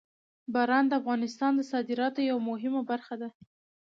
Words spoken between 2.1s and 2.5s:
یوه